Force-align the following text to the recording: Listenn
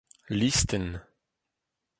Listenn 0.29 0.99